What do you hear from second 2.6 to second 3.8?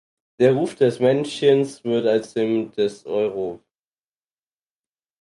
des Europ.